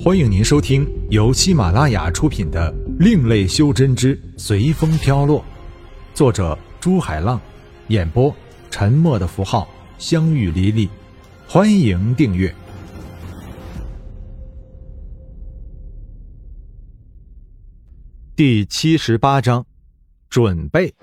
[0.00, 5.40] 欢迎您收听由喜马拉雅出品的《另类修真之随风飘落》，
[6.14, 7.40] 作者朱海浪，
[7.88, 8.32] 演播
[8.70, 9.68] 沉默的符号、
[9.98, 10.88] 相遇离离。
[11.48, 12.54] 欢迎订阅
[18.36, 19.66] 第七十八章，
[20.30, 20.94] 准备。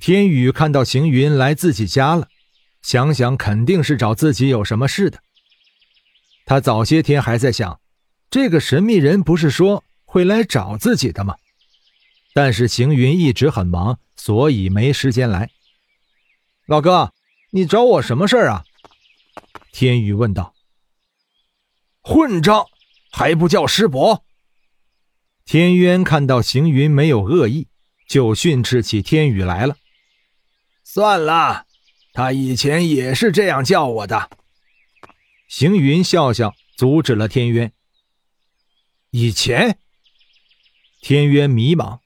[0.00, 2.26] 天宇看到行云来自己家了，
[2.80, 5.18] 想想肯定是找自己有什么事的。
[6.46, 7.80] 他早些天还在想，
[8.30, 11.36] 这个神秘人不是说会来找自己的吗？
[12.32, 15.50] 但是行云一直很忙，所以没时间来。
[16.66, 17.12] 老哥，
[17.50, 18.64] 你找我什么事儿啊？
[19.72, 20.54] 天宇问道。
[22.00, 22.66] 混账，
[23.10, 24.24] 还不叫师伯？
[25.44, 27.66] 天渊看到行云没有恶意，
[28.08, 29.76] 就训斥起天宇来了。
[30.84, 31.66] 算了，
[32.12, 34.30] 他以前也是这样叫我的。
[35.48, 37.72] 行云笑笑，阻止了天渊。
[39.10, 39.78] 以前，
[41.00, 42.00] 天渊迷茫，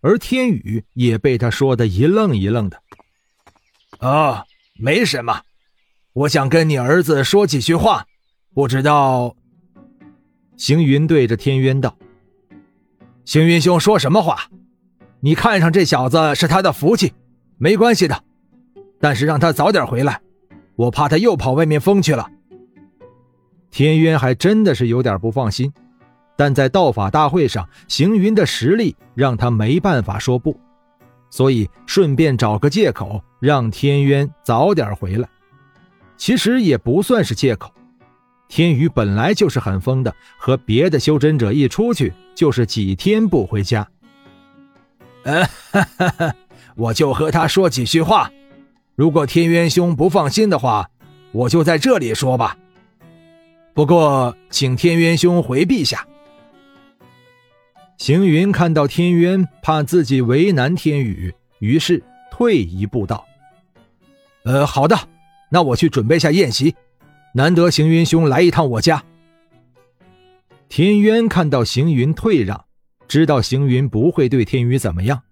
[0.00, 2.82] 而天宇也被他说的一愣一愣的。
[3.98, 4.44] 哦，
[4.78, 5.42] 没什么，
[6.14, 8.06] 我想跟你儿子说几句话，
[8.54, 9.36] 不知道。
[10.56, 11.98] 行云对着天渊道
[13.26, 14.48] ：“行云兄，说什么话？
[15.20, 17.12] 你看上这小子是他的福气，
[17.58, 18.24] 没关系的，
[18.98, 20.22] 但是让他早点回来，
[20.76, 22.30] 我怕他又跑外面疯去了。”
[23.76, 25.70] 天渊还真的是有点不放心，
[26.34, 30.58] 但在道法大会上，行云的实力让他没办法说不，
[31.28, 35.28] 所以顺便找个借口让天渊早点回来。
[36.16, 37.70] 其实也不算是借口，
[38.48, 43.86] 天宇本来就是很疯的，和别的修真者一出去就是几天不回家。
[45.24, 45.46] 嗯，
[46.76, 48.30] 我就和他说几句话，
[48.94, 50.88] 如果天渊兄不放心的话，
[51.32, 52.56] 我就在这里说吧。
[53.76, 56.08] 不过，请天渊兄回避下。
[57.98, 63.22] 行云看到天渊怕自己为难天宇，于是退一步道
[64.44, 64.96] ：“呃，好的，
[65.50, 66.74] 那我去准备下宴席。
[67.34, 69.04] 难得行云兄来一趟我家。”
[70.70, 72.64] 天渊看到行云退让，
[73.06, 75.22] 知道行云不会对天宇怎么样，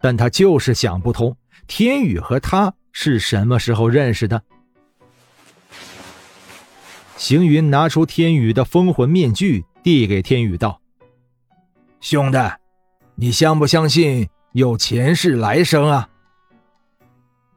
[0.00, 1.36] 但他就是想不通，
[1.66, 4.42] 天宇和他是什么时候认识的。
[7.16, 10.80] 行云拿出天宇的封魂面具，递给天宇道
[12.00, 12.38] ：“兄弟，
[13.14, 16.08] 你相不相信有前世来生啊？”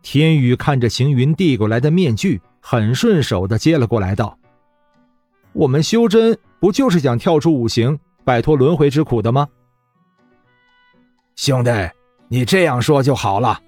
[0.02, 4.40] 天宇看着行云递过来的面具，很顺手的接了过来，道
[5.52, 9.50] ：“我们修真不就是想跳出五行，摆脱轮回之苦的吗？”
[11.36, 11.72] 兄弟，
[12.30, 13.62] 你这样说就好了。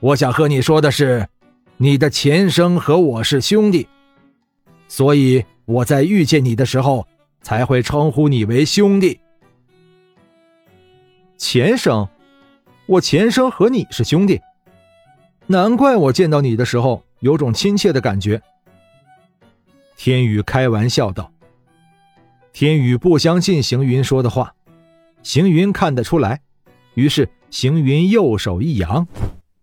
[0.00, 1.28] 我想和你说的是，
[1.76, 3.86] 你的前生和我是兄弟。
[4.92, 7.08] 所以我在遇见你的时候，
[7.40, 9.18] 才会称呼你为兄弟。
[11.38, 12.06] 前生，
[12.84, 14.38] 我前生和你是兄弟，
[15.46, 18.42] 难怪我见到你的时候有种亲切的感觉。
[19.96, 21.32] 天宇开玩笑道。
[22.52, 24.52] 天宇不相信行云说的话，
[25.22, 26.42] 行云看得出来，
[26.92, 29.08] 于是行云右手一扬，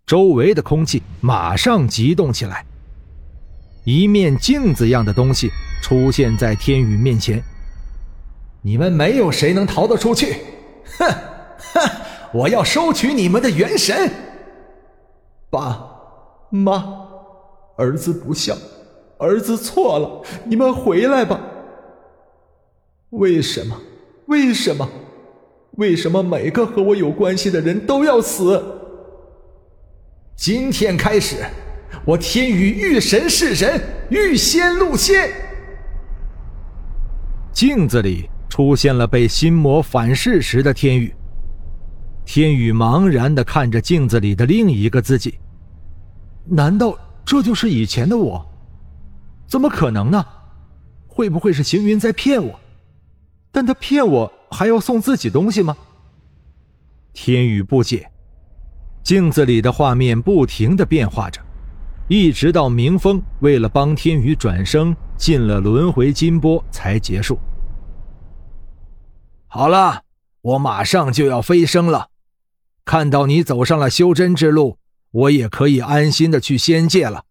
[0.07, 2.65] 周围的空气马上激动起来。
[3.83, 5.49] 一面镜子样的东西
[5.81, 7.41] 出现在天宇面前。
[8.61, 10.35] 你们没有谁能逃得出去！
[10.97, 11.07] 哼
[11.73, 11.89] 哼，
[12.33, 14.11] 我要收取你们的元神。
[15.49, 15.79] 爸
[16.49, 17.07] 妈，
[17.77, 18.55] 儿子不孝，
[19.17, 21.39] 儿子错了，你们回来吧。
[23.11, 23.75] 为什么？
[24.25, 24.87] 为什么？
[25.77, 28.61] 为什么每个和我有关系的人都要死？
[30.35, 31.37] 今天开始。
[32.05, 35.31] 我天宇遇神是神，遇仙入仙。
[37.51, 41.13] 镜子里出现了被心魔反噬时的天宇。
[42.25, 45.39] 天宇茫然的看着镜子里的另一个自己，
[46.45, 48.45] 难道这就是以前的我？
[49.47, 50.23] 怎么可能呢？
[51.07, 52.59] 会不会是行云在骗我？
[53.51, 55.75] 但他骗我还要送自己东西吗？
[57.13, 58.09] 天宇不解，
[59.03, 61.41] 镜子里的画面不停的变化着。
[62.09, 67.37] 一直到明风为了帮天宇转生进了轮回金波才结束。
[69.45, 70.01] 好了，
[70.41, 72.09] 我马上就要飞升了，
[72.83, 74.79] 看到你走上了修真之路，
[75.11, 77.25] 我也可以安心的去仙界了。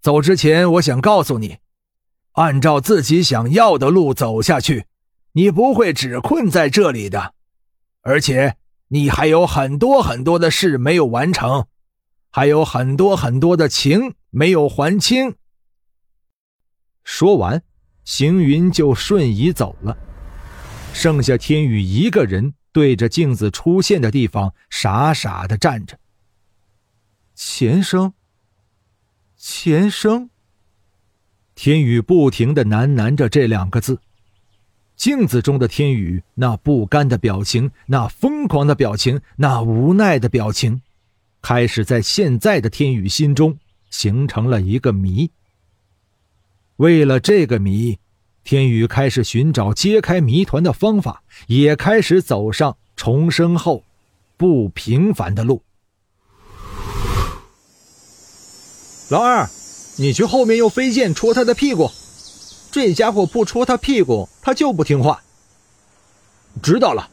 [0.00, 1.58] 走之前，我想告诉你，
[2.32, 4.86] 按照自己想要的路走下去，
[5.32, 7.34] 你不会只困在这里的，
[8.02, 8.54] 而且
[8.86, 11.66] 你还有很多很多的事没有完成。
[12.30, 15.34] 还有很多很多的情没有还清。
[17.02, 17.62] 说完，
[18.04, 19.96] 行云就瞬移走了，
[20.92, 25.98] 剩下天宇一个人对着镜子出现的地方傻傻的站着。
[27.34, 28.12] 前生，
[29.36, 30.30] 前生。
[31.54, 34.00] 天宇不停的喃喃着这两个字。
[34.96, 40.82] 镜子中的天宇，那不甘的表情，那疯狂的表情，那无奈的表情，
[41.42, 43.56] 开始在现在的天宇心中
[43.90, 45.30] 形成了一个谜。
[46.76, 47.98] 为了这个谜，
[48.44, 53.82] 天宇开始寻找揭开谜团的方法，也开始走上重生后
[54.36, 55.62] 不平凡的路。
[59.10, 59.48] 老二，
[59.96, 61.90] 你去后面用飞剑戳他的屁股。
[62.70, 65.20] 这家伙不戳他屁股，他就不听话。
[66.62, 67.10] 知道了，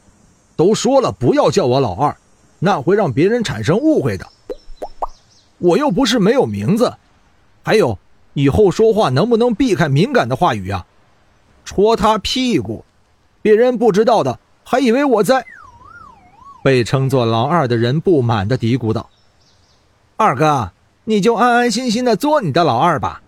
[0.56, 2.16] 都说了不要叫我老二，
[2.60, 4.28] 那会让别人产生误会的。
[5.60, 6.94] 我又不是没有名字。
[7.64, 7.98] 还有，
[8.34, 10.86] 以后说话能不能避开敏感的话语啊？
[11.66, 12.86] 戳他屁股，
[13.42, 15.46] 别人不知道的，还以为我在。
[16.64, 19.10] 被称作老二的人不满的嘀咕道
[20.16, 20.72] ：“二哥，
[21.06, 23.22] 你就安安心心的做你的老二吧。”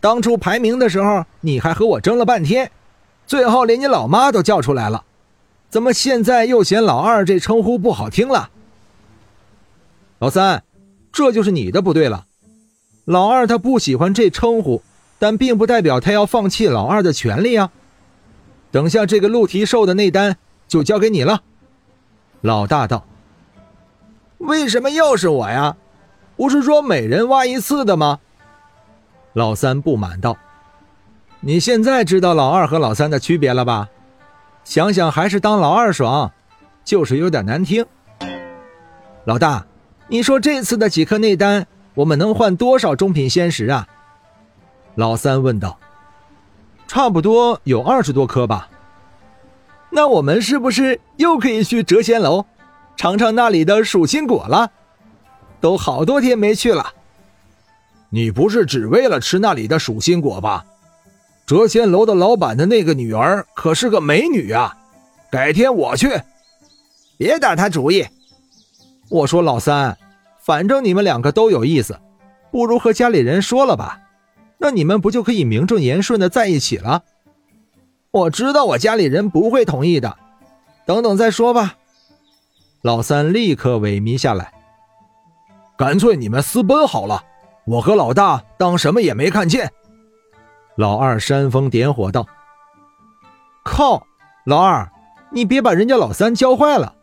[0.00, 2.70] 当初排名的时候，你还和我争了半天，
[3.26, 5.04] 最后连你老妈都叫出来了，
[5.70, 8.50] 怎么现在又嫌老二这称呼不好听了？
[10.22, 10.62] 老三，
[11.10, 12.26] 这就是你的不对了。
[13.06, 14.80] 老二他不喜欢这称呼，
[15.18, 17.72] 但并不代表他要放弃老二的权利啊。
[18.70, 20.36] 等下这个陆提寿的内丹
[20.68, 21.42] 就交给你了。
[22.40, 23.04] 老大道
[24.38, 25.76] ：“为什么又是我呀？
[26.36, 28.20] 不是说每人挖一次的吗？”
[29.34, 30.36] 老三不满道
[31.42, 33.88] ：“你现在知道老二和老三的区别了吧？
[34.62, 36.30] 想想还是当老二爽，
[36.84, 37.84] 就是有点难听。”
[39.26, 39.66] 老大，
[40.12, 43.88] 你说这次的几颗内丹，我们能换多少中品仙石啊？
[44.94, 45.80] 老三问道。
[46.86, 48.68] “差不多有二十多颗吧。”
[49.88, 52.44] 那我们是不是又可以去谪仙楼，
[52.94, 54.70] 尝尝那里的属心果了？
[55.62, 56.92] 都好多天没去了。
[58.10, 60.66] 你不是只为了吃那里的属心果吧？
[61.46, 64.76] 谪仙楼的老板的那个女儿可是个美女啊！
[65.30, 66.20] 改天我去。
[67.16, 68.06] 别打他主意。
[69.08, 69.96] 我说老三，
[70.38, 71.98] 反正你们两个都有意思，
[72.50, 74.00] 不如和家里人说了吧。
[74.58, 77.02] 那你们不就可以名正言顺的在一起了？
[78.10, 80.16] 我知道我家里人不会同意的，
[80.86, 81.74] 等等再说吧。
[82.80, 84.52] 老三立刻萎靡下来。
[85.76, 87.24] 干脆你们私奔好了。
[87.64, 89.70] 我和老大当什么也没看见。
[90.76, 92.26] 老二煽风点火道
[93.64, 94.04] ：“靠，
[94.44, 94.90] 老二，
[95.30, 96.94] 你别把人家老三教坏了。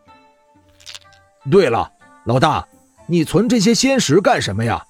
[1.49, 1.91] 对了，
[2.25, 2.67] 老大，
[3.07, 4.85] 你存这些仙石干什么呀？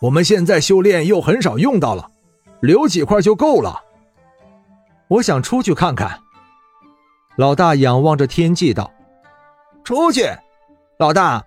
[0.00, 2.10] 我们现在修炼又很少用到了，
[2.60, 3.82] 留几块就够了。
[5.08, 6.20] 我想出去看看。”
[7.36, 8.92] 老大仰望着天际道
[9.82, 10.26] ：“出去？
[10.98, 11.44] 老大，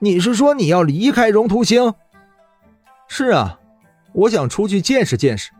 [0.00, 1.94] 你是说你要离开荣图星？”
[3.08, 3.58] 是啊，
[4.12, 5.50] 我想出去见识见识。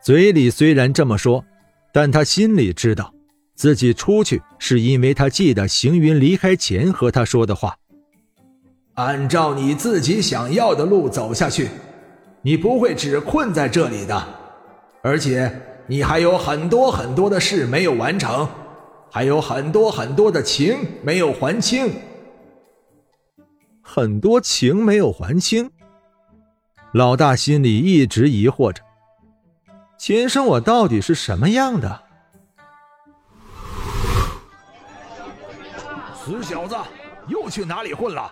[0.00, 1.44] 嘴里虽然这么说，
[1.92, 3.14] 但他心里知道，
[3.60, 7.76] 自己出去是因为他记得行云离开前和他说的话
[8.96, 11.68] ：“按照你自己想要的路走下去，
[12.40, 14.28] 你不会只困在这里的，
[15.02, 18.48] 而且你还有很多很多的事没有完成，
[19.10, 21.92] 还有很多很多的情没有还清。”
[23.84, 25.70] 很多情没有还清，
[26.94, 28.82] 老大心里一直疑惑着：
[29.98, 32.04] 前生我到底是什么样的？
[36.24, 36.76] 死小子，
[37.28, 38.30] 又去哪里混了？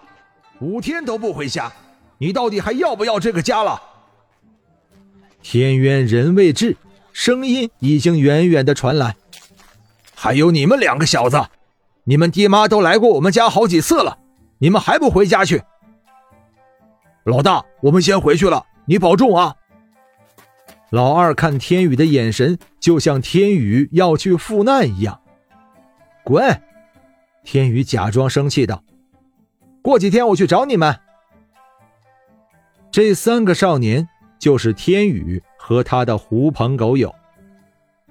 [0.60, 1.72] 五天都不回家，
[2.18, 3.80] 你到底还要不要这个家了？
[5.42, 6.76] 天渊人未至，
[7.12, 9.16] 声音已经远远的传来。
[10.14, 11.42] 还有你们两个小子，
[12.04, 14.18] 你们爹妈都来过我们家好几次了。
[14.58, 15.62] 你们还不回家去？
[17.24, 19.54] 老大，我们先回去了，你保重啊！
[20.90, 25.20] 老二看天宇的眼神，就像天宇要去赴难一样。
[26.24, 26.60] 滚！
[27.44, 28.82] 天宇假装生气道
[29.82, 30.98] ：“过几天我去找你们。”
[32.90, 37.14] 这三个少年就是天宇和他的狐朋狗友。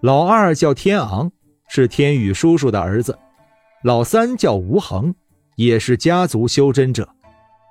[0.01, 1.31] 老二叫天昂，
[1.67, 3.13] 是天宇叔叔的儿子；
[3.84, 5.13] 老三叫吴恒。
[5.55, 7.10] 也是家族修真者，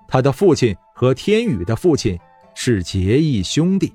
[0.08, 2.18] 他的父亲和天宇的父亲
[2.52, 3.94] 是结义兄弟。